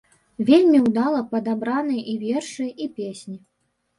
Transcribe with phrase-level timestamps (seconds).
[0.47, 3.37] Вельмі ўдала падабраны і вершы, і песні.